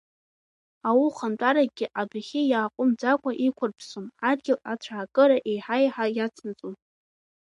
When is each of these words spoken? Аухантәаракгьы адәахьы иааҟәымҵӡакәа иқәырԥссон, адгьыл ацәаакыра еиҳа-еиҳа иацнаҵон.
Аухантәаракгьы 0.89 1.85
адәахьы 1.99 2.41
иааҟәымҵӡакәа 2.51 3.31
иқәырԥссон, 3.47 4.05
адгьыл 4.29 4.59
ацәаакыра 4.71 5.37
еиҳа-еиҳа 5.49 6.05
иацнаҵон. 6.17 6.75